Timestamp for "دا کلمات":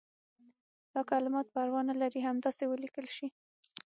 0.93-1.47